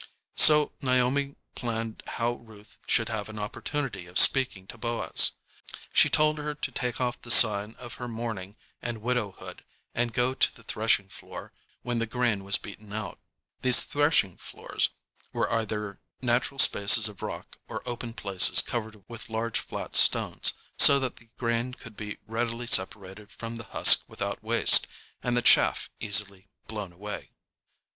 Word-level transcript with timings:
So 0.35 0.71
Naomi 0.81 1.35
planned 1.53 2.01
how 2.17 2.31
Ruth 2.31 2.79
should 2.87 3.07
have 3.09 3.29
an 3.29 3.37
opportunity 3.37 4.07
of 4.07 4.17
speaking 4.17 4.65
to 4.65 4.77
Boaz. 4.79 5.33
She 5.93 6.09
told 6.09 6.39
her 6.39 6.55
to 6.55 6.71
take 6.71 6.99
off 6.99 7.21
the 7.21 7.29
sign 7.29 7.75
of 7.77 7.93
her 8.01 8.07
mourning 8.07 8.55
and 8.81 9.03
widowhood, 9.03 9.63
and 9.93 10.11
go 10.11 10.33
to 10.33 10.55
the 10.55 10.63
threshing 10.63 11.07
floor 11.07 11.53
when 11.83 11.99
the 11.99 12.07
grain 12.07 12.43
was 12.43 12.57
beaten 12.57 12.91
out. 12.91 13.19
These 13.61 13.83
threshing 13.83 14.37
floors 14.37 14.89
were 15.33 15.51
either 15.53 15.99
natural 16.19 16.57
spaces 16.57 17.07
of 17.07 17.21
rock, 17.21 17.59
or 17.67 17.87
open 17.87 18.15
places 18.15 18.61
covered 18.63 19.07
with 19.07 19.29
large 19.29 19.59
flat 19.59 19.95
stones, 19.95 20.53
so 20.79 20.99
that 20.99 21.17
the 21.17 21.29
grain 21.37 21.75
could 21.75 21.95
be 21.95 22.17
readily 22.25 22.65
separated 22.65 23.31
from 23.31 23.57
the 23.57 23.65
husk 23.65 24.01
without 24.07 24.41
waste, 24.43 24.87
and 25.21 25.37
the 25.37 25.43
chaff 25.43 25.91
easily 25.99 26.49
blown 26.65 26.91
away. 26.91 27.29